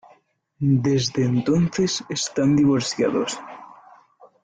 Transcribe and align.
Desde 0.59 1.25
entonces 1.25 2.03
están 2.09 2.55
divorciados. 2.55 3.37